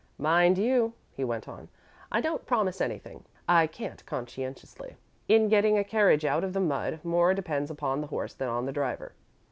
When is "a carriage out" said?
5.77-6.43